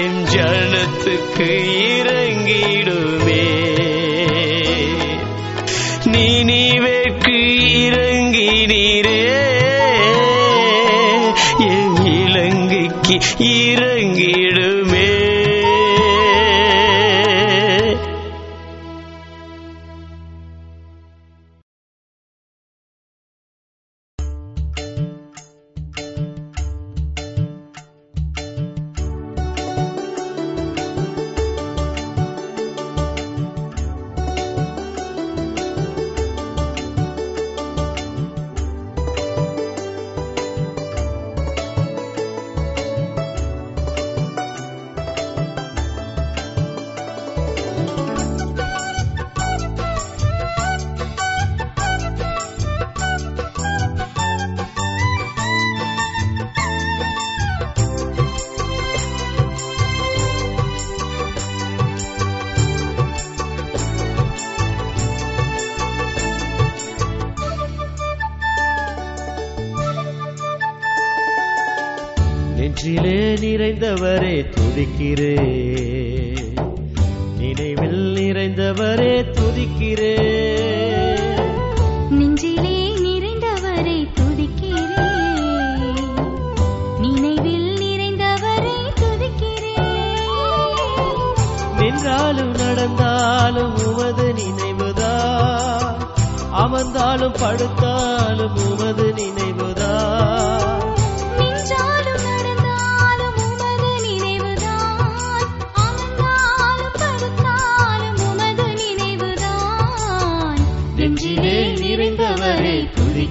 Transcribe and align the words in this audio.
என் 0.00 0.22
ஜனத்துக்கு 0.32 1.48
இறங்கிடுமே. 1.96 3.46
நீனிவேற்கு 6.04 7.36
இறங்கி 7.84 8.50
நீரே 8.66 9.22
என் 11.58 11.96
இலங்கைக்கு 12.04 13.18
இறங்கிடு 13.38 14.49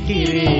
துதிக்கிறே 0.10 0.59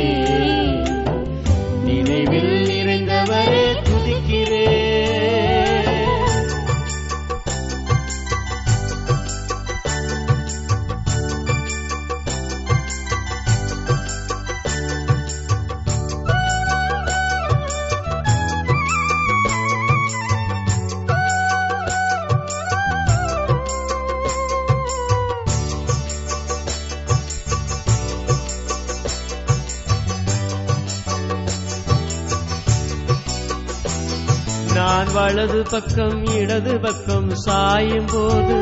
பக்கம் 35.72 36.26
இடது 36.36 36.80
பக்கம் 36.80 37.30
சாயும் 37.36 38.10
போது 38.14 38.58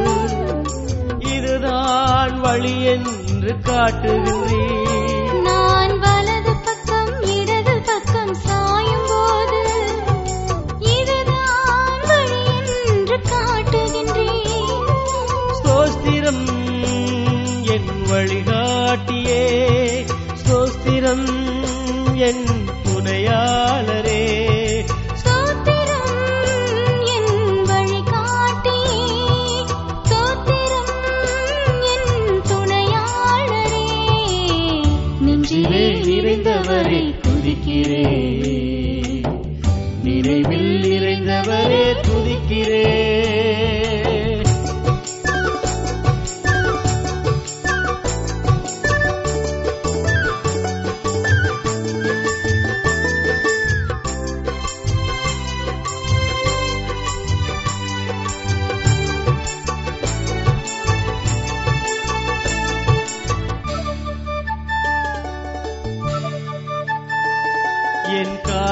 இதுதான் 1.33 2.39
வழி 2.39 2.83
என்று 2.83 3.53
காட்டுகின்றேன். 3.67 4.56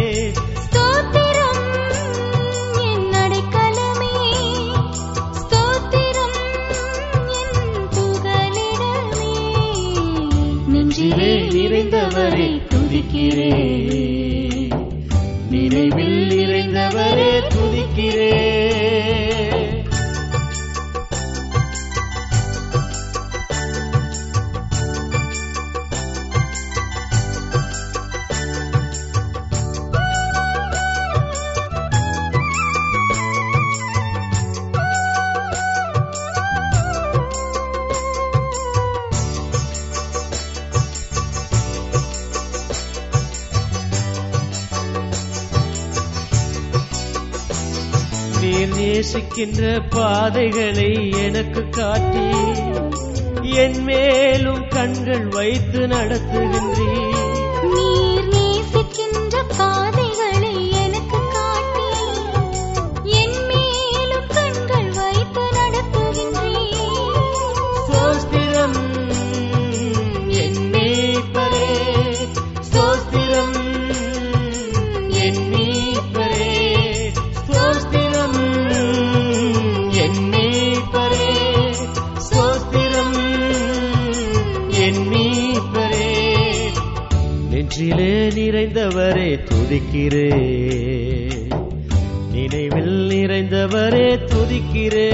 நிறைந்தவரை 12.14 12.50
துதிக்கிறேன். 12.70 14.13
இருக்கின்ற 49.34 49.80
பாதைகளை 49.90 50.90
எனக்கு 51.24 51.62
காட்டி 51.68 52.26
என் 53.54 53.78
மேலும் 53.82 54.68
கண்கள் 54.68 55.24
வைத்து 55.28 55.80
நடத்துகின்றீர். 55.86 57.24
நீர் 57.72 58.28
நேசிக்கின்ற 58.28 59.42
நிறைந்தவரே 88.30 89.44
துதிக்கிறே 89.44 90.30
நினைவில் 92.32 93.10
நிறைந்தவரே 93.10 94.18
துதிக்கிறே 94.30 95.10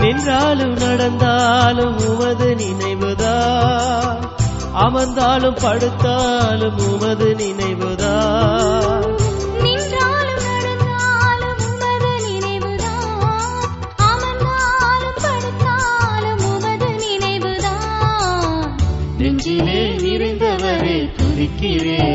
நின்றாலும் 0.00 0.76
நடந்தாலும் 0.76 1.98
உமது 2.08 2.56
நினைவுதான். 2.56 4.30
அமர்ந்தாலும் 4.74 5.54
படுத்தாலும் 5.54 6.92
உமது 6.92 7.34
நினைவுதான். 7.34 8.91
துதிக்கிறேன் 21.62 22.11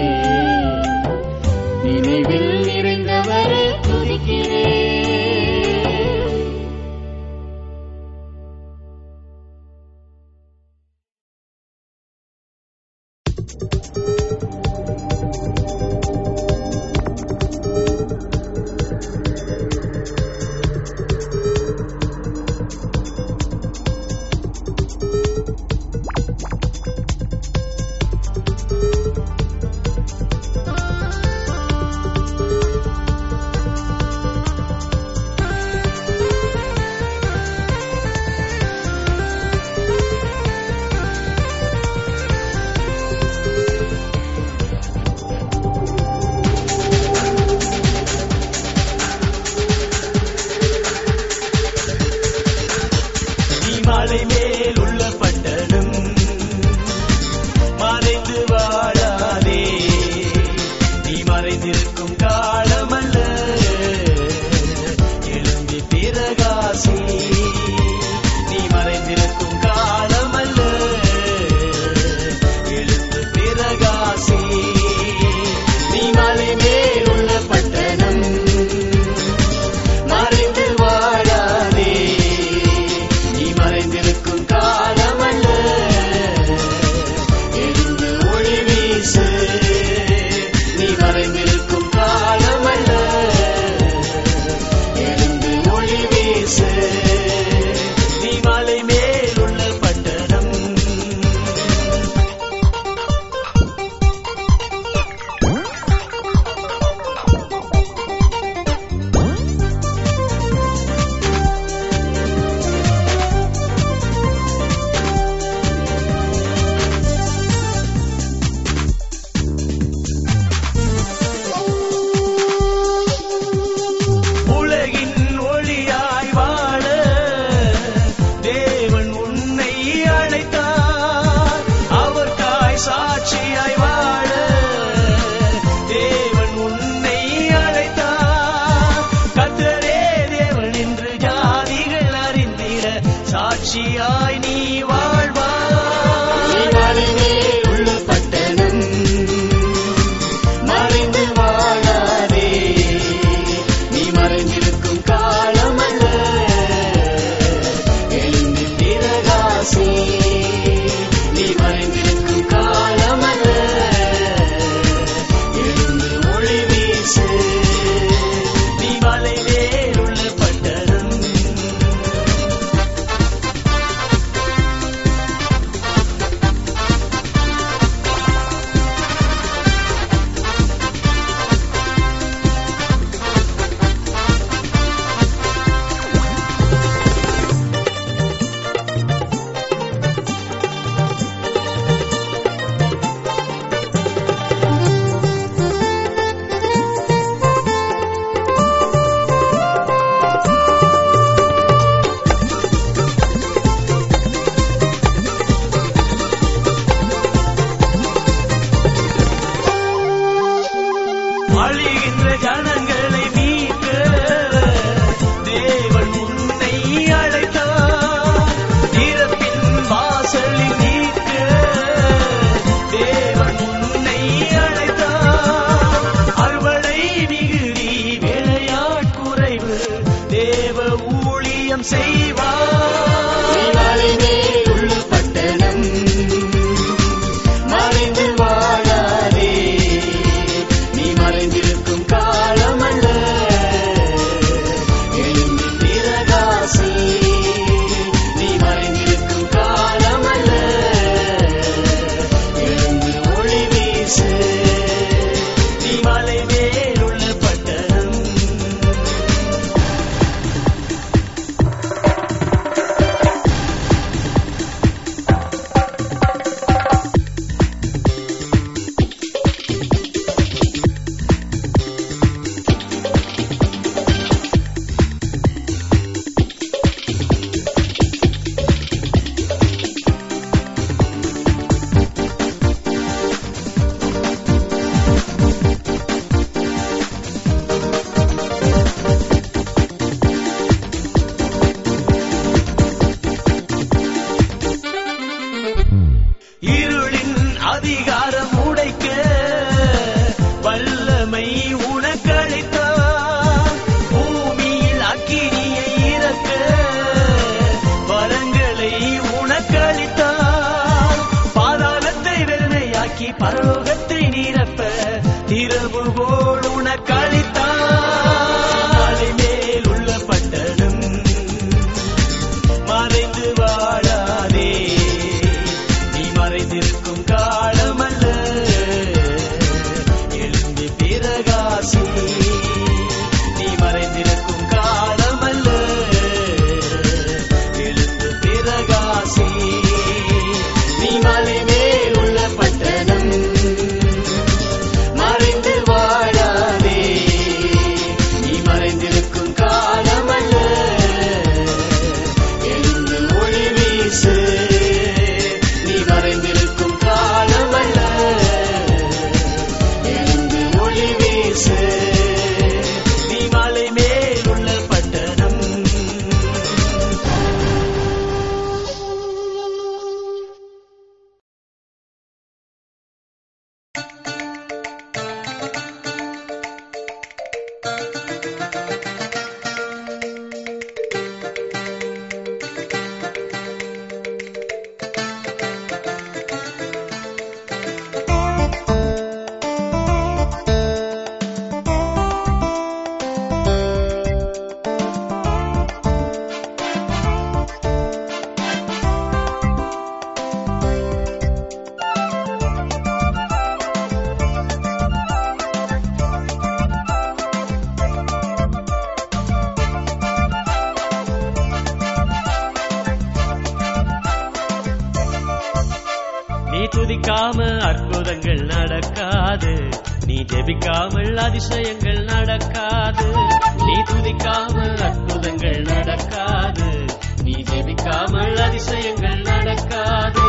அதிசயங்கள் 421.57 422.23
நடக்காது. 422.23 423.31
நீ 423.77 423.93
துதிக்காமல் 423.93 425.01
அற்புதங்கள் 425.01 425.81
நடக்காது. 425.81 427.05
நீ 427.43 427.51
ஜெபிக்காமல் 427.51 428.55
அதிசயங்கள் 428.55 429.41
நடக்காது. 429.41 430.39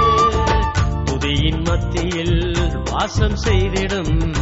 துதியின் 1.04 1.64
மத்தியில் 1.64 2.56
வாசம் 2.84 3.36
செய்திடும் 3.44 4.34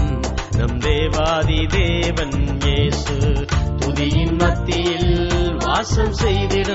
நம் 0.57 0.79
தேவாதி 0.79 1.66
தேவன் 1.66 2.61
இயேசு. 2.61 3.46
துதியின் 3.76 4.37
மத்தியில் 4.37 5.57
வாசம் 5.59 6.14
செய்திடும் 6.14 6.65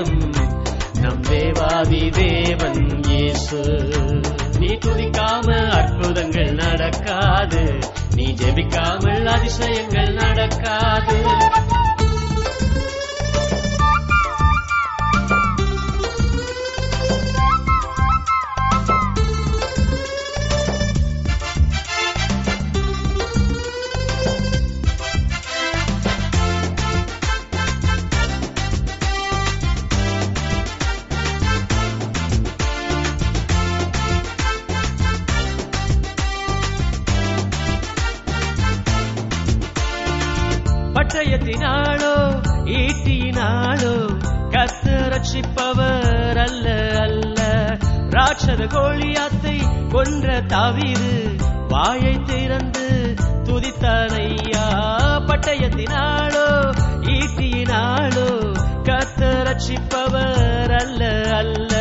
ரட்சிப்பவர் 59.62 60.78
அல்ல 60.78 61.34
அல்ல. 61.36 61.74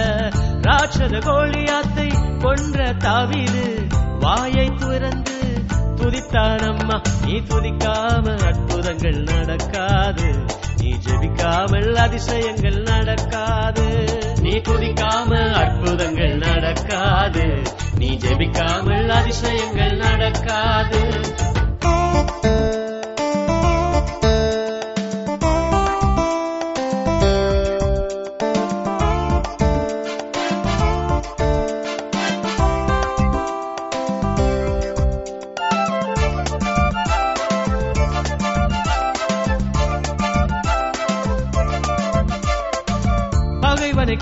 ராட்சத 0.61 1.17
கோழியாத்தை 1.19 2.39
கொன்ற 2.39 2.93
தாவிது 2.93 3.87
வாயை 4.19 4.71
திறந்து 4.75 5.63
துதித்தானம்மா 5.95 7.01
நீ 7.25 7.33
துதிக்காம 7.33 8.43
அற்புதங்கள் 8.45 9.23
நடக்காது. 9.23 10.33
நீ 10.77 10.93
ஜெபிக்காமல் 11.07 11.93
அதிசயங்கள் 11.93 12.81
நடக்காது. 12.81 14.05
நீ 14.41 14.57
துதிக்காம 14.57 15.53
அற்புதங்கள் 15.53 16.37
நடக்காது. 16.37 17.61
நீ 17.97 18.17
ஜெபிக்காமல் 18.21 19.07
அதிசயங்கள் 19.07 19.97
நடக்காது. 19.97 21.09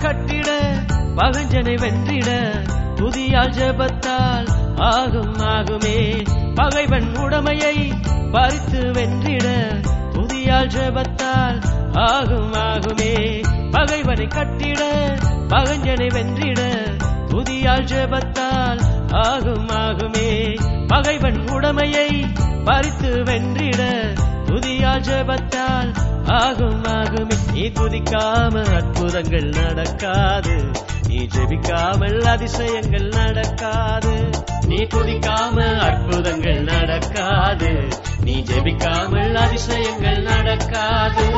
கட்டிட 0.01 0.49
பகஞ்சனை 1.15 1.75
வென்றிட 1.75 2.29
புதியால் 2.95 3.49
ஜபத்தால் 3.49 4.47
ஆகும் 4.75 5.37
ஆகுமே. 5.37 6.25
பகைவன் 6.55 7.11
உடமையை 7.15 7.91
பறித்து 8.31 8.91
வென்றிட 8.91 9.47
புதியால் 10.13 10.67
ஜபத்தால் 10.67 11.59
ஆகும் 11.93 12.53
ஆகுமே. 12.53 13.43
பகைவனை 13.71 14.27
கட்டிட 14.27 14.81
பகஞ்சனை 15.47 16.07
வென்றிட 16.07 16.61
புதியால் 17.29 17.83
ஜபத்தால் 17.83 18.79
ஆகும் 19.11 19.69
ஆகுமே. 19.69 20.57
பகைவன் 20.87 21.43
உடமையை 21.45 22.09
பறித்து 22.65 23.23
வென்றிட 23.23 23.81
துதியால் 24.45 25.01
ஜெபத்தால் 25.01 25.91
ஆகும் 26.29 26.83
ஆகுமே. 26.83 27.51
நீ 27.53 27.61
குதிக்காம 27.61 28.75
அற்புதங்கள் 28.75 29.49
நடக்காது. 29.63 30.55
நீ 31.07 31.17
ஜெபிக்காமல் 31.17 32.23
அதிசயங்கள் 32.23 33.07
நடக்காது. 33.07 34.29
நீ 34.65 34.75
துதிக்காம 34.75 35.77
அற்புதங்கள் 35.77 36.63
நடக்காது. 36.63 37.87
நீ 38.23 38.43
ஜெபிக்காமல் 38.47 39.33
அதிசயங்கள் 39.33 40.21
நடக்காது. 40.21 41.29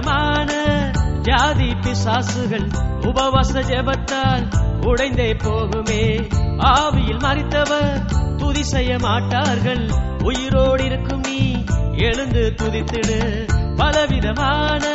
பலவிதமான 0.00 0.90
ஜாதி 1.22 1.68
பிசாசுகள் 1.68 2.68
உபவாச 3.00 3.60
ஜெபத்தால் 3.60 4.46
உடைந்தே 4.80 5.32
போகுமே. 5.32 6.28
ஆவியில் 6.58 7.18
மறித்தவர் 7.18 8.04
துதி 8.36 8.64
செய்ய 8.64 8.98
மாட்டார்கள். 8.98 9.88
உயிரோடு 10.22 10.84
இருக்கும் 10.84 11.20
நீ 11.20 11.64
எழுந்து 11.96 12.54
துதித்திடு. 12.56 13.48
பலவிதமான 13.76 14.86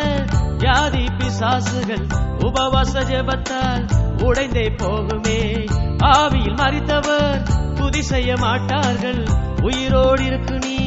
ஜாதி 0.58 1.06
பிசாசுகள் 1.06 2.08
உபவாச 2.40 3.04
ஜெபத்தால் 3.04 3.88
உடைந்தே 4.18 4.68
போகுமே. 4.70 5.68
ஆவியில் 6.04 6.56
மறித்தவர் 6.56 7.42
துதி 7.74 8.02
செய்ய 8.02 8.36
மாட்டார்கள். 8.38 9.28
உயிரோடு 9.62 10.26
இருக்கு 10.26 10.60
நீ 10.60 10.85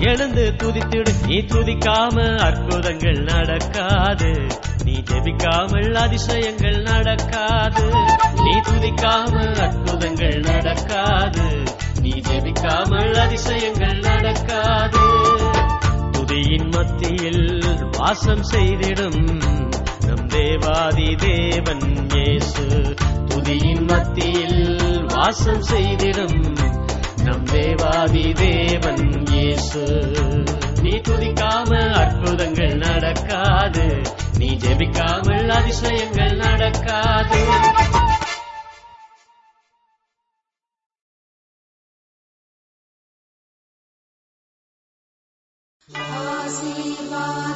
எழுந்து 0.00 0.54
துதித்திடு. 0.58 1.26
நீ 1.26 1.38
துதிக்காம 1.38 2.36
அற்புதங்கள் 2.36 3.22
நடக்காது. 3.22 4.46
நீ 4.84 4.92
ஜெபிக்காமல் 4.92 5.94
அதிசயங்கள் 5.94 6.82
நடக்காது. 6.82 7.88
நீ 8.34 8.60
துதிக்காம 8.60 9.58
அற்புதங்கள் 9.60 10.40
நடக்காது. 10.40 11.62
நீ 12.00 12.10
ஜெபிக்காமல் 12.10 13.14
அதிசயங்கள் 13.14 13.98
நடக்காது. 13.98 14.98
துதியின் 16.10 16.70
மத்தியில் 16.70 17.64
வாசம் 17.98 18.42
செய்திடும். 18.52 19.42
நம் 20.06 20.26
தேவாதி 20.26 21.14
தேவன் 21.14 22.08
இயேசு. 22.10 22.96
துதியின் 23.26 23.84
மத்தியில் 23.86 25.04
வாசம் 25.08 25.62
செய்திடும். 25.62 26.68
நம் 27.24 27.44
தேவாதி 27.44 28.32
தேவன் 28.32 29.26
இயேசு. 29.26 29.80
நீ 30.82 30.90
துதிக்காம 30.90 31.92
அற்புதங்கள் 31.92 32.76
நடக்காது. 32.76 34.02
நீ 34.38 34.54
ஜெபிக்காமல் 34.54 35.48
அதிசயங்கள் 35.48 36.36
நடக்காது. 36.36 37.44
ஆசீர்வாதங்கள் 45.92 47.49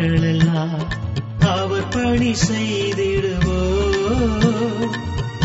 நாட்களெல்லாம் 0.00 0.84
அவர் 1.40 1.88
பணி 1.88 2.34
செய்திடுவோ. 2.48 3.58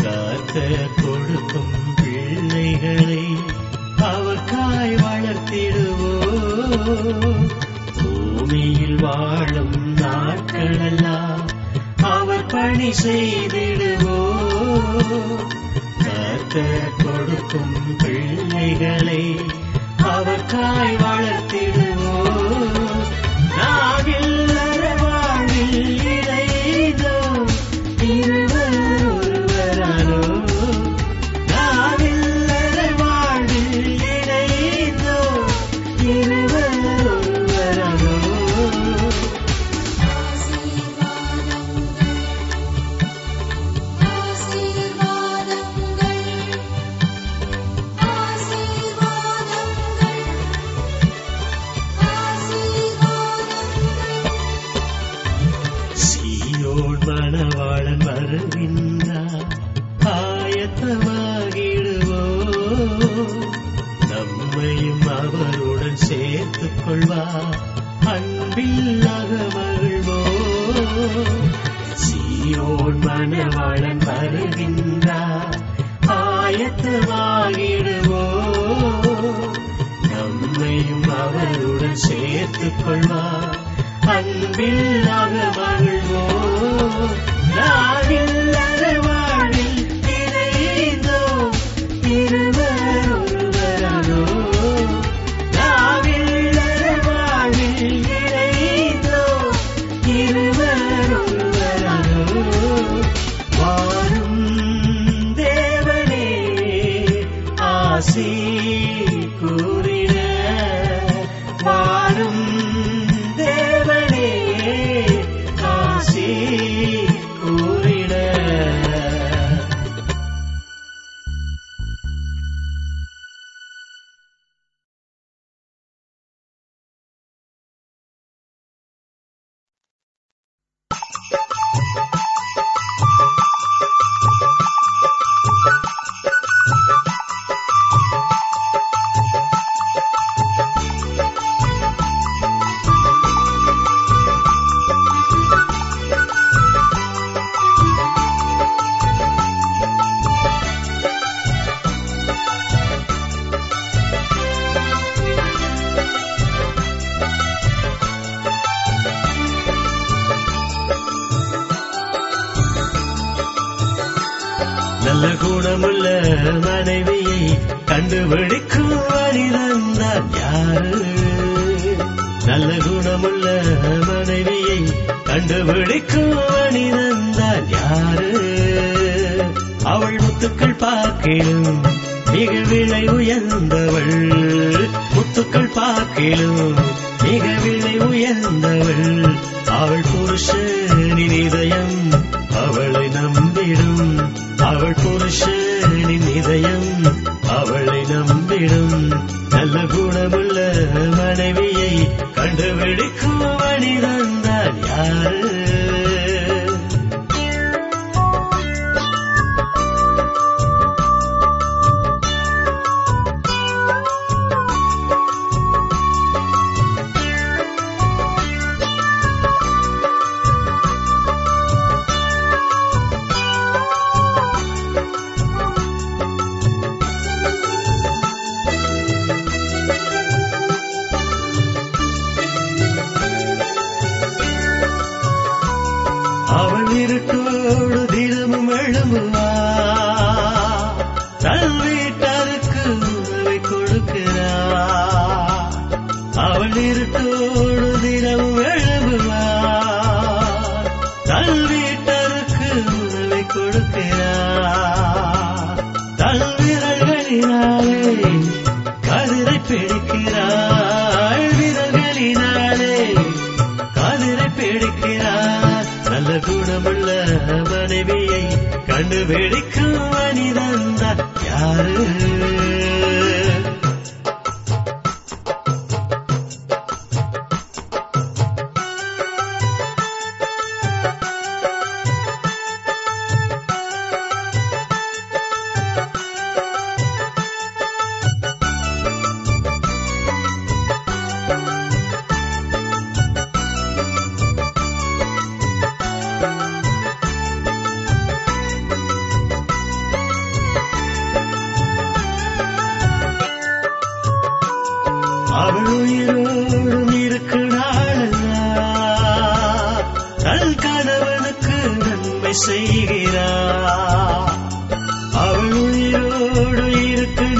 கர்த்தர் 0.02 0.88
கொடுக்கும் 1.02 1.74
பிள்ளைகளை 1.96 3.24
அவர் 3.98 4.44
காய் 4.44 4.94
வளர்த்திடுவோ. 4.94 6.14
பூமியில் 7.96 9.00
வாழும் 9.00 9.96
நாட்களெல்லாம் 9.96 11.44
அவர் 12.02 12.46
பணி 12.46 12.90
செய்திடுவோ. 13.04 14.18
கர்த்தர் 16.04 16.92
கொடுக்கும் 17.04 17.76
பிள்ளைகளை 17.98 19.40
அவர் 19.98 20.46
காய் 20.46 20.96
வளர்த்திடுவோ. 20.96 21.95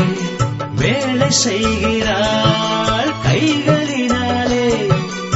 வேலை 0.76 1.32
செய்கிறாள். 1.32 3.12
கைகளினாலே 3.32 4.88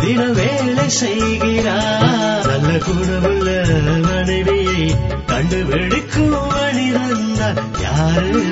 தின 0.02 0.24
வேலை 0.24 0.89
செய்கிறாள். 0.89 2.44
நல்ல 2.46 2.78
குணமுள்ள 2.78 3.63
மனைவியை 4.08 4.96
கண்டுபிடிக்கும் 5.26 6.48
வழிதான் 6.48 7.72
யாரு? 7.82 8.44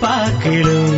பார்க்கிலும். 0.00 0.94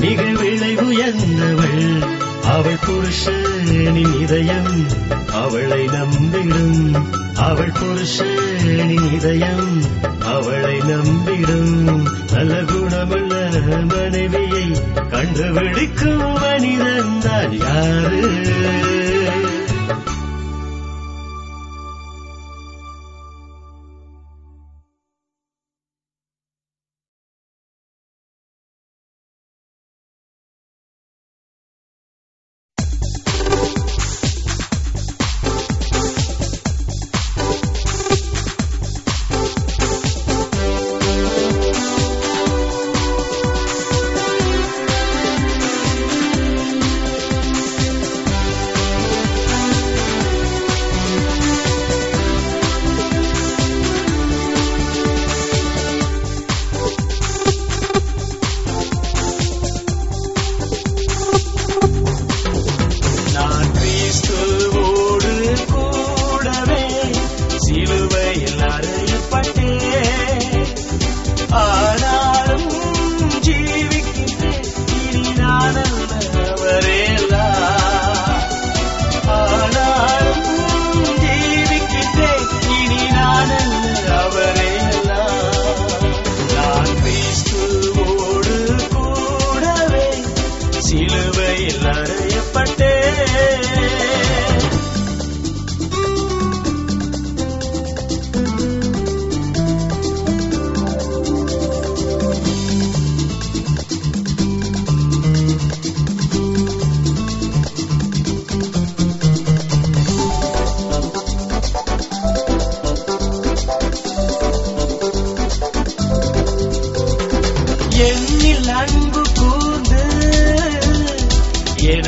நிகழ் 0.00 0.36
விலை 0.36 0.76
உயர்ந்தவள். 0.76 2.06
அவள் 2.44 2.78
புருஷனின் 2.86 4.20
இதயம். 4.20 4.84
அவளை 5.32 5.84
நம்பிடும். 5.84 7.06
அவள் 7.36 7.70
புருஷனின் 7.70 9.12
இதயம். 9.12 9.82
அவளை 10.24 10.78
நம்பிடும். 10.78 12.06
நல்ல 12.32 12.54
குணமுள்ள 12.54 13.50
மனைவியை 13.94 14.70
கண்டு 15.10 15.52
விழிக்கும் 15.52 16.38
மனிதன் 16.38 17.20
தான் 17.20 17.52
யாரு? 17.52 18.95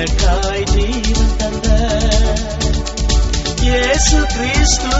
எனக்காய் 0.08 0.64
ஜீவன் 0.64 1.34
தந்த. 1.36 1.68
இயேசு 3.60 4.18
கிறிஸ்து 4.34 4.92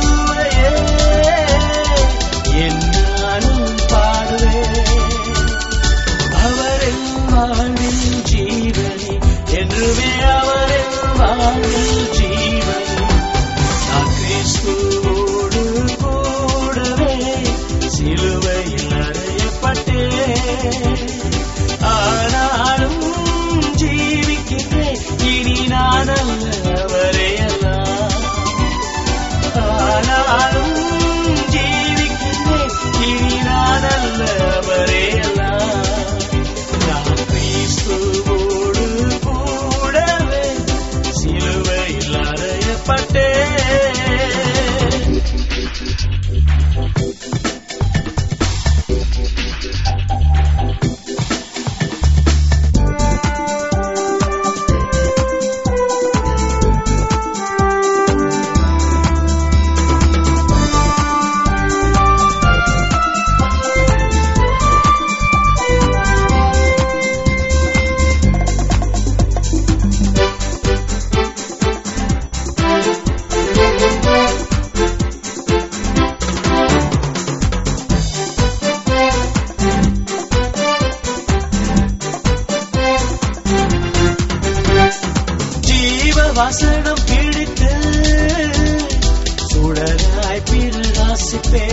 பிரகாசிப்பே 91.31 91.65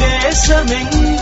தேசமெங்க 0.00 1.15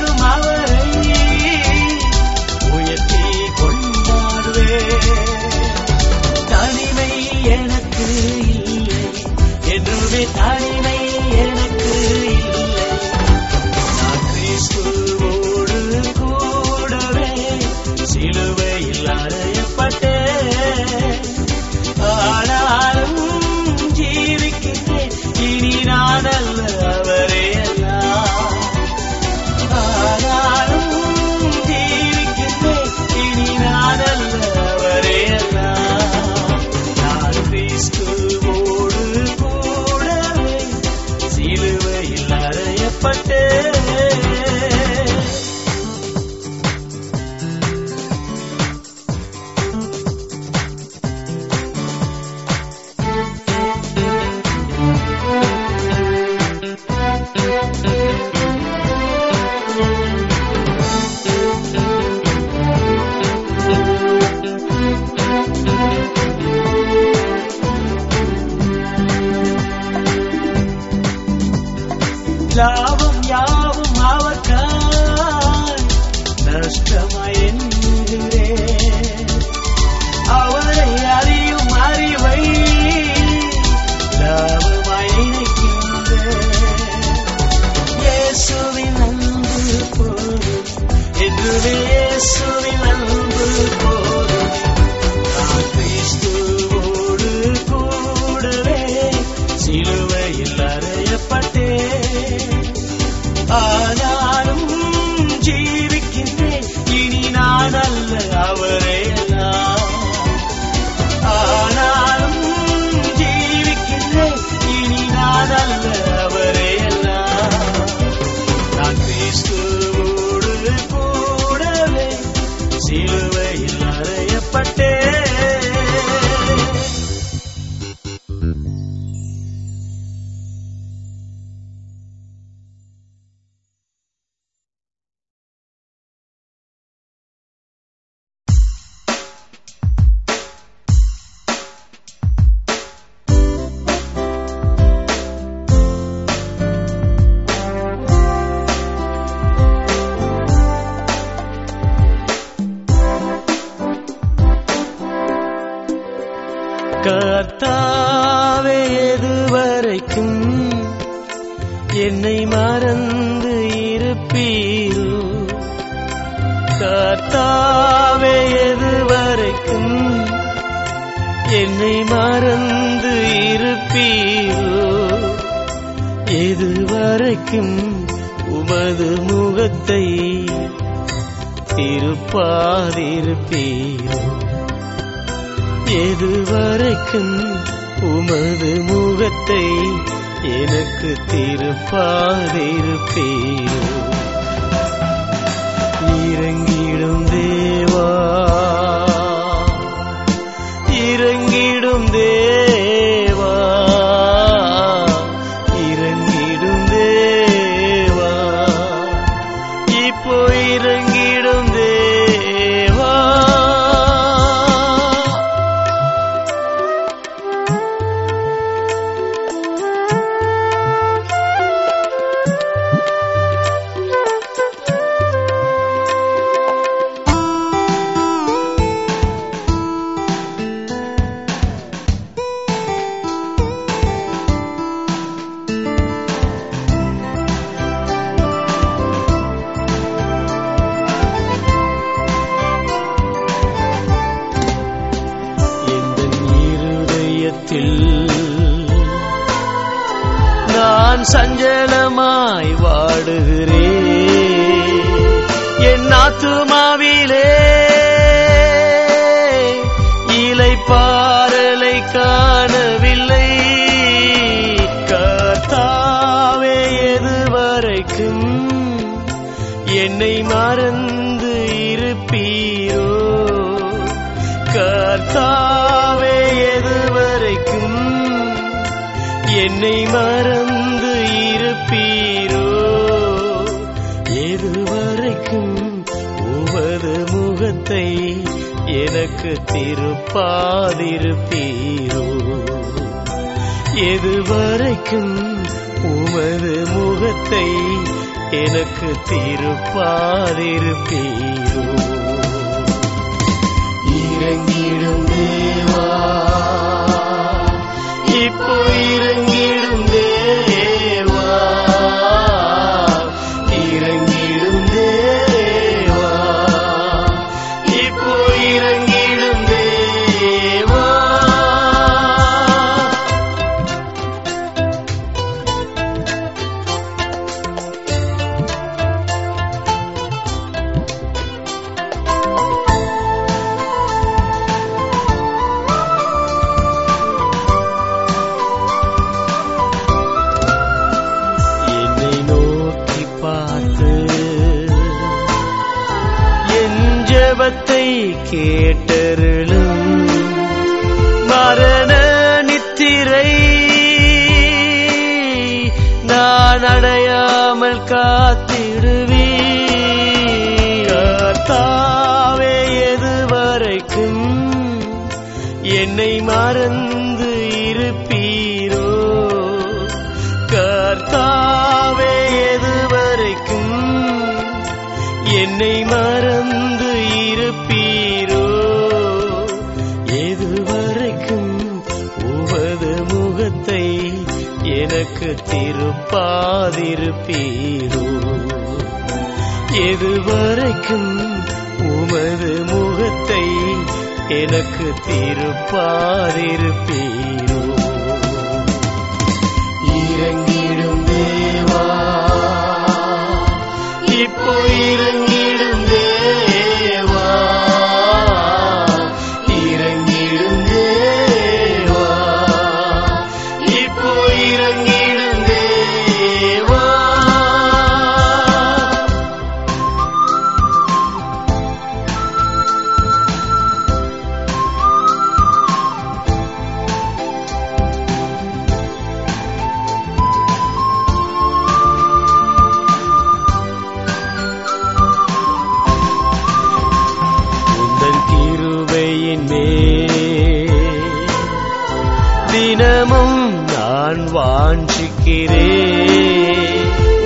நிற்கிறே 445.47 445.88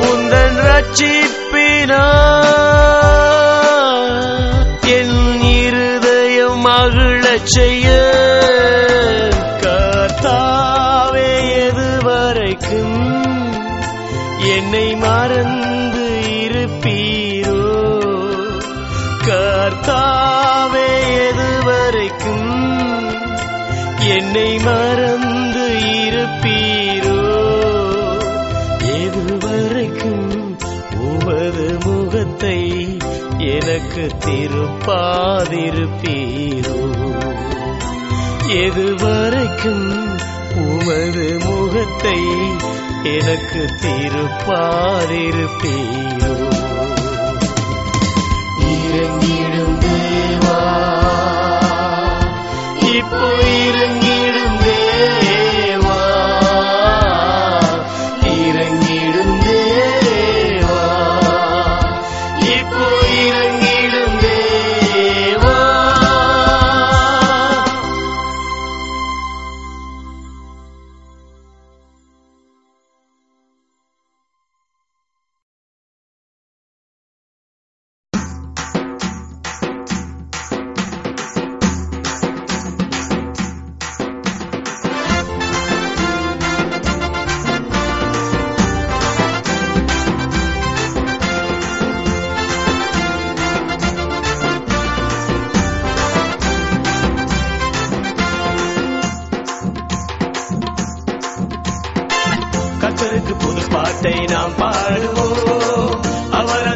உந்தன் 0.01 0.59
ரட்சிப்பினா 0.67 2.05
என் 4.89 5.43
இருதயம் 5.43 6.61
மகிழச் 6.61 7.47
செய்ய. 7.47 7.87
கர்த்தாவே 9.63 11.31
எதுவரைக்கும் 11.65 13.01
என்னை 14.55 14.97
மறந்து 14.97 16.07
இருப்பீரோ? 16.41 17.67
கர்த்தாவே 19.27 20.89
எதுவரைக்கும் 21.27 22.51
என்னை 24.09 24.59
மறந்து 24.59 24.98
எனக்கு 33.99 34.27
திருப்பாதிருப்பீரோ. 34.27 35.17
எதுவரைக்கும் 38.49 40.19
உமது 40.55 41.39
முகத்தை 41.45 42.21
எனக்கு 43.03 43.71
திருப்பாதிருப்பீரோ. 43.83 44.87
இறங்கிடும் 48.65 49.79
தேவா 49.79 50.61
இப்போ 52.95 53.35
இறங்கி 53.67 54.08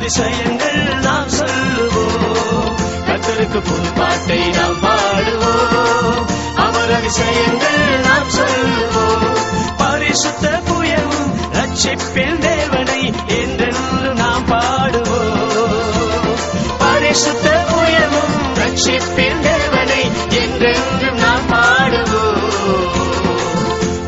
அதிசயங்கள் 0.03 0.99
நாம் 1.03 1.29
சொல்லுவோம். 1.29 2.77
கத்தருக்கு 3.07 3.61
புது 3.61 3.91
பாட்டை 3.97 4.51
நாம் 4.51 4.81
பாடுவோம். 4.81 6.27
அவர் 6.57 6.93
அதிசயங்கள் 6.93 8.01
நாம் 8.05 8.29
சொல்லுவோம். 8.29 9.37
பரிசுத்த 9.77 10.61
புயம் 10.69 11.15
ரட்சிப்பின் 11.53 12.39
தேவனை 12.39 13.13
என்றென்று 13.27 14.15
நாம் 14.15 14.47
பாடுவோம். 14.47 16.37
பரிசுத்த 16.79 17.65
புயமும் 17.71 18.37
ரட்சிப்பில் 18.55 19.41
தேவனை 19.41 20.11
என்றென்று 20.29 21.13
நாம் 21.13 21.47
பாடுவோம். 21.49 22.51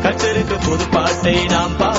கத்தருக்கு 0.03 0.69
புது 0.69 0.87
பாட்டை 0.87 1.45
நாம் 1.45 1.77
பாடுவோம். 1.77 1.94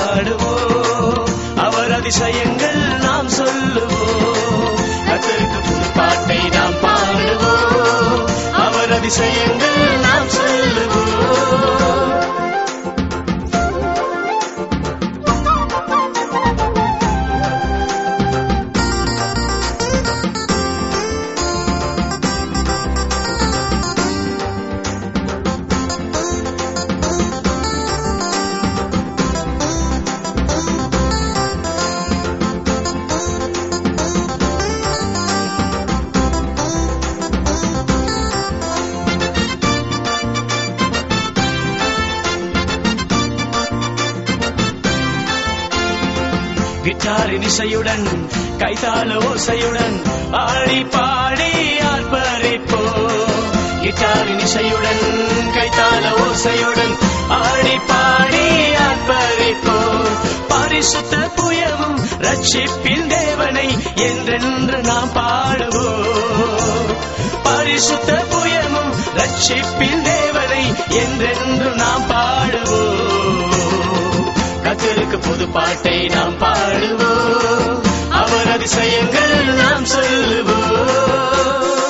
அதிசயங்கள் 2.07 2.97
நாம் 3.01 3.29
சொல்லுவோம். 3.29 4.77
கத்தருக்கு 5.07 5.59
புது 5.63 5.91
பாட்டை 5.95 6.49
நாம் 6.49 6.79
பாடுவோம். 6.81 8.27
அவர் 8.53 8.91
அதிசயங்கள் 8.91 9.99
நாம் 10.01 10.29
சொல்லுவோம். 10.29 12.16
கைதாள 48.57 49.13
ஓசையுடன் 49.13 50.01
ஆடி 50.31 50.83
பாடி 50.83 51.51
ஆர்ப்பரிப்போ. 51.79 52.81
கிட்டாரின் 53.81 54.39
இசையுடன் 54.39 55.05
கைதாள 55.53 56.09
ஓசையுடன் 56.09 56.95
ஆடி 57.29 57.77
பாடி 57.87 58.47
ஆர்ப்பரிப்போ. 58.87 59.77
பரிசுத்த 60.47 61.17
புயமும் 61.17 61.99
ரட்சிப்பின் 62.19 63.07
தேவனை 63.07 63.77
என்றென்று 63.95 64.77
நாம் 64.77 65.11
பாடுவோம். 65.13 66.95
பரிசுத்த 67.43 68.25
புயமும் 68.31 68.91
ரட்சிப்பின் 69.15 70.01
தேவனை 70.01 70.73
என்றென்று 70.89 71.69
நாம் 71.75 72.07
பாடுவோம். 72.07 73.45
கத்தருக்கு 74.63 75.17
புது 75.17 75.47
பாட்டை 75.47 76.07
நாம் 76.07 76.37
பாடுவோம். 76.37 77.86
அவர் 78.27 78.47
அதிசயங்கள் 78.47 79.53
நாம் 79.53 79.85
சொல்லுவோம். 79.85 81.86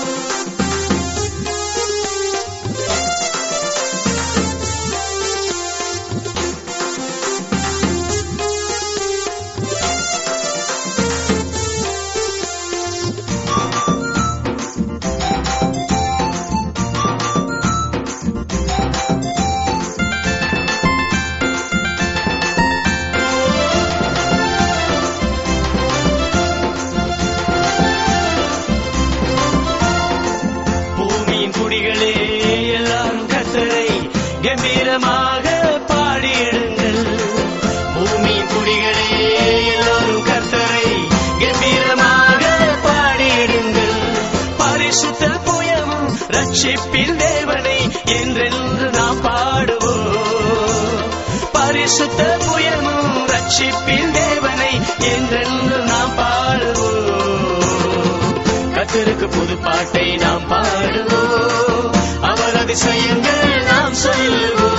பாட்டை 59.78 60.16
நாம் 60.16 60.48
பாடுவோம். 60.48 61.94
அவர் 62.22 62.56
அதிசயங்கள் 62.56 63.64
நாம் 63.64 63.94
சொல்லுவோம் 63.94 64.77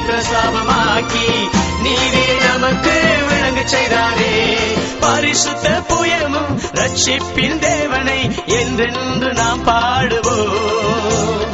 பிரசாபமாக்கி 0.07 1.49
நீரே 1.84 2.47
நமக்கு 2.51 3.01
விளங்க 3.30 3.62
செய்தாரே. 3.66 4.57
பரிசுத்த 4.99 5.70
புயமும் 5.70 6.62
ரட்சிப்பின் 6.74 7.59
தேவனை 7.59 8.32
என்றென்று 8.45 9.34
நாம் 9.34 9.64
பாடுவோம். 9.64 11.45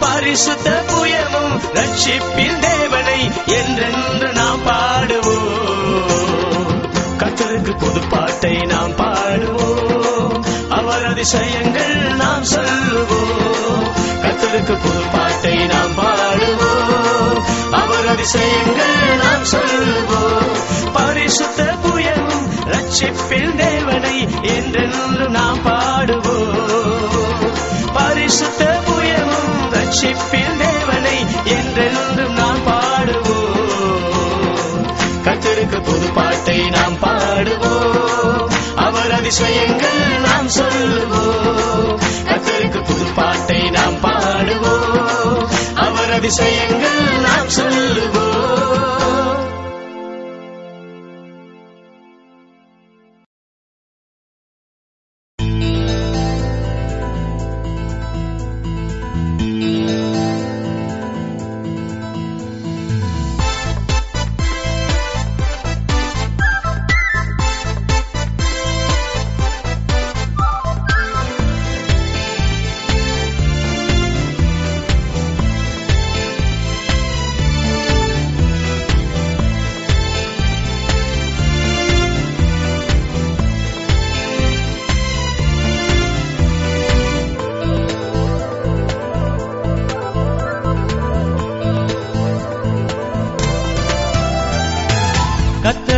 பரிசுத்த 0.00 0.84
புயமும் 0.86 1.60
ரட்சிப்பின் 1.74 2.58
தேவனை 2.58 3.30
என்றென்று 3.46 4.32
நாம் 4.32 4.62
பாடுவோம். 4.66 6.20
கத்தருக்கு 7.18 7.78
புது 7.78 8.00
பாட்டை 8.00 8.56
நாம் 8.56 8.96
பாடுவோம். 8.96 10.44
அவர் 10.68 11.06
அதிசயங்கள் 11.06 11.94
நாம் 11.94 12.44
சொல்லுவோம். 12.44 13.54
கத்தருக்கு 14.36 14.74
புது 14.82 15.02
பாட்டை 15.12 15.66
நாம் 15.66 15.94
பாடுவோம். 15.96 17.38
அவர் 17.70 18.08
அதிசயங்கள் 18.08 19.16
நாம் 19.16 19.44
சொல்லுவோம் 19.44 20.50
பரிசுத்த 20.92 21.62
புயம் 21.82 22.28
ரட்சிப்பில் 22.64 23.54
தேவனை 23.54 24.16
என்றென்று 24.42 25.28
நாம் 25.28 25.62
பாடுவோம். 25.62 27.54
பரிசுத்த 27.94 28.80
புயம் 28.86 29.34
ரட்சிப்பில் 29.70 30.56
தேவனை 30.64 31.16
என்றென்று 31.44 32.28
நாம் 32.28 32.62
பாடுவோம். 32.64 33.72
கத்தருக்கு 35.24 35.80
புது 35.82 36.10
பாட்டை 36.14 36.58
நாம் 36.70 36.98
பாடுவோம். 36.98 38.48
அவர் 38.76 39.10
அதிசயங்கள் 39.10 40.02
நாம் 40.24 40.48
சொல்லுவோம் 40.48 41.98
கத்தருக்கு 42.28 42.80
புது 42.84 43.04
பாட்டை 43.14 43.70
நாம் 43.70 44.00
பா 44.00 44.15
அதிசயங்கள் 46.16 47.20
நாம் 47.20 47.48
சொல்லுவோம். 47.48 49.45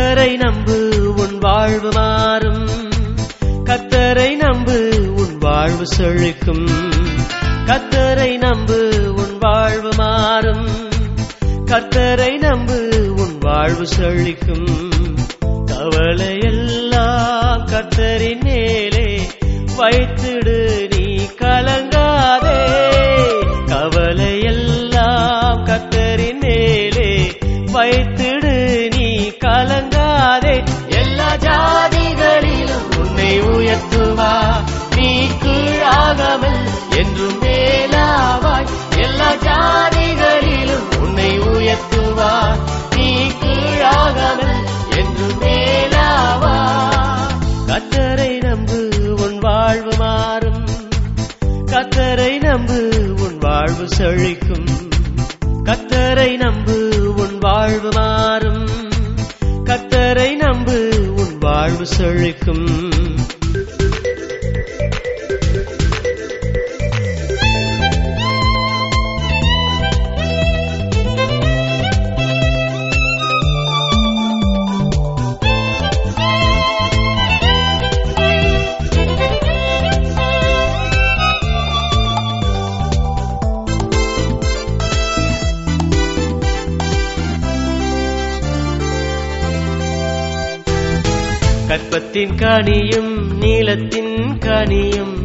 கத்தரை 0.09 0.37
நம்பு 0.37 1.13
உன் 1.17 1.37
வாழ்வு 1.37 1.91
மாறும். 1.91 2.67
கத்தரை 3.63 4.35
நம்பு 4.35 5.05
உன் 5.15 5.37
வாழ்வு 5.37 5.87
செழிக்கும். 5.97 6.69
கத்தரை 7.65 8.37
நம்பு 8.37 9.13
உன் 9.15 9.37
வாழ்வு 9.39 9.89
மாறும். 9.97 10.67
கத்தரை 11.65 12.37
நம்பு 12.37 13.13
உன் 13.17 13.37
வாழ்வு 13.39 13.87
செழிக்கும். 13.99 14.91
கவலையெல்லாம் 15.65 17.65
கத்தரின் 17.65 18.43
மேலே 18.43 19.21
வைத்திடு 19.77 20.97
நீ 20.97 21.35
கலங்க 21.35 21.98
என்றும் 37.19 37.41
மேலாவாய். 37.41 38.67
எல்லா 38.97 39.31
ஜாதிகளிலும் 39.33 40.99
உன்னை 40.99 41.39
உயர்த்துவா 41.39 42.57
நீ 42.95 43.27
கீழாகாமல் 43.27 44.63
என்றும் 44.89 45.41
மேலாவா 45.41 46.55
கத்தரை 47.67 48.41
நம்பு 48.41 48.89
உன் 49.19 49.37
வாழ்வு 49.39 49.95
மாறும். 49.97 50.65
கத்தரை 51.65 52.41
நம்பு 52.41 53.03
உன் 53.19 53.37
வாழ்வு 53.37 53.87
செழிக்கும். 53.97 54.69
கத்தரை 55.63 56.37
நம்பு 56.37 56.97
உன் 57.17 57.37
வாழ்வு 57.37 57.91
மாறும். 57.91 58.67
கத்தரை 59.63 60.35
நம்பு 60.35 60.99
உன் 61.15 61.37
வாழ்வு 61.39 61.85
செழிக்கும். 61.97 62.97
கற்பத்தின் 92.09 92.37
கனியும் 92.37 93.11
நீளத்தின் 93.39 94.15
கனியும் 94.45 95.15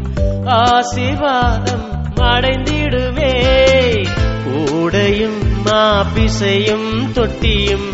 ஆசிர்வாதம் 0.54 1.86
அடைந்திடுவே 2.16 3.30
கூடையும் 4.44 5.38
மாபிசையும் 5.64 6.90
தொட்டியும் 7.12 7.88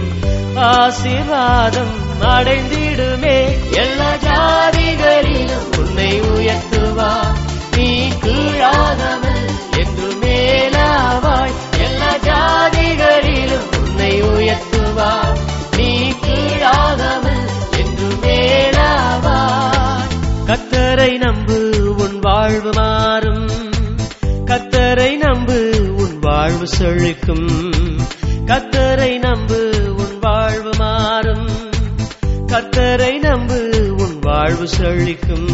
ஆசிர்வாதம் 0.57 1.95
அடைந்திடுமே. 2.34 3.38
எல்லா 3.74 4.11
ஜாதிகளிலும் 4.26 5.70
உன்னை 5.78 6.12
செழிக்கும். 26.79 27.73
கத்தரை 28.47 29.18
நம்பு 29.18 29.71
உன் 29.97 30.18
வாழ்வு 30.21 30.71
மாறும். 30.79 31.49
கத்தரை 32.47 33.18
நம்பு 33.18 33.95
உன் 33.99 34.18
வாழ்வு 34.18 34.68
செழிக்கும். 34.81 35.49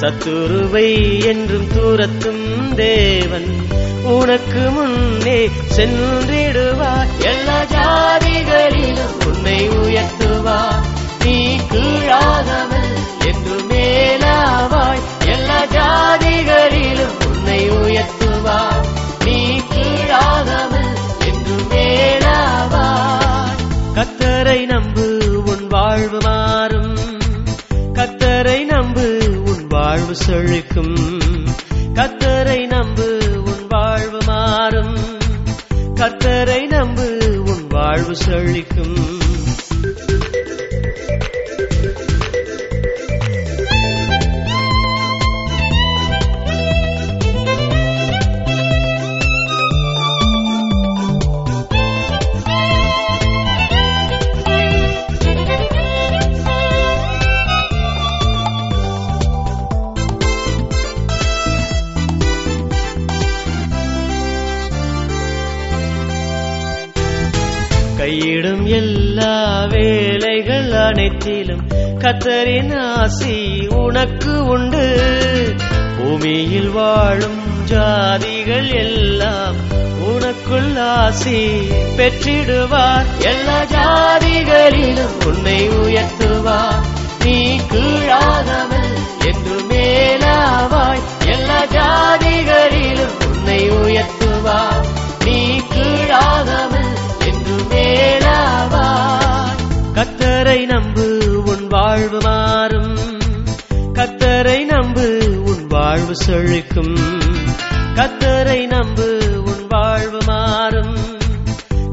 சத்துருவை 0.00 1.24
என்றும் 1.24 1.66
தூரத்தும் 1.72 2.74
தேவன் 2.74 3.66
உனக்கு 4.02 4.70
முன்னே 4.70 5.50
சென்றிடுவார். 5.76 7.06
எல்லா 7.18 7.60
ஜாதிகளிலும் 7.62 9.26
உன்னை 9.26 9.68
உயர்த்துவார். 9.68 10.84
நீ 11.24 11.56
கீழாகாமல் 11.72 12.94
என்று 13.24 13.56
மேலாவாய். 13.68 15.02
எல்லா 15.26 15.62
ஜாதிகளிலும் 15.64 17.26
உன்னை 17.26 17.70
உயர்த்து 17.70 18.17
செழிக்கும். 30.26 31.20
கத்தரை 31.94 32.66
நம்பு 32.66 33.20
உன் 33.44 33.66
வாழ்வு 33.68 34.18
மாறும். 34.26 34.96
கத்தரை 35.94 36.66
நம்பு 36.66 37.42
உன் 37.46 37.66
வாழ்வு 37.66 38.16
செழிக்கும். 38.26 39.17
காற்றிலும் 71.28 71.68
கத்தரின் 71.98 72.76
ஆசி 72.78 73.66
உனக்கு 73.70 74.46
உண்டு. 74.46 74.86
பூமியில் 75.98 76.70
வாழும் 76.70 77.40
ஜாதிகள் 77.70 78.74
எல்லாம் 78.74 79.54
உனக்குள் 80.00 80.78
ஆசி 80.78 81.68
பெற்றிடுவார். 81.96 83.06
எல்லா 83.18 83.60
ஜாதிகளிலும் 83.62 85.26
உன்னை 85.26 85.68
உயர்த்துவார். 85.68 86.84
நீ 87.24 87.60
கீழாகாமல் 87.72 88.94
என்று 89.24 89.58
மேலாவாய். 89.70 91.04
எல்லா 91.26 91.60
ஜாதிகளிலும் 91.64 93.16
உன்னை 93.28 93.70
உயர்த்துவார். 93.70 94.86
நீ 95.24 95.60
கீழாகாமல் 95.74 96.92
என்று 97.18 97.56
மேலாவாய். 97.70 98.87
வாழ்வு 102.08 102.28
மாறும். 102.28 102.96
கத்தரை 103.92 104.64
நம்பு 104.64 105.18
உன் 105.44 105.66
வாழ்வு 105.66 106.16
செழிக்கும். 106.26 106.96
கத்தரை 107.94 108.66
நம்பு 108.66 109.18
உன் 109.44 109.66
வாழ்வு 109.68 110.18
மாறும். 110.26 110.96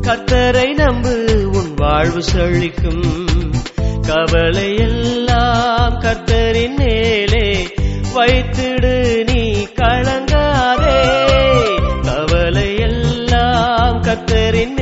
கத்தரை 0.01 0.74
நம்பு 0.74 1.26
உன் 1.53 1.74
வாழ்வு 1.76 2.24
செழிக்கும். 2.36 3.26
கவலை 4.07 4.76
எல்லாம் 4.76 6.01
கத்தரின் 6.01 6.78
மேலே 6.78 7.74
வைத்திடு 8.16 9.24
நீ 9.34 9.68
கலங்காதே. 9.76 11.01
கவலை 12.03 12.76
எல்லாம் 12.76 14.03
கத்தரின் 14.03 14.74